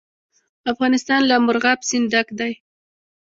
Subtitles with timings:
[0.71, 2.51] افغانستان له مورغاب سیند ډک دی.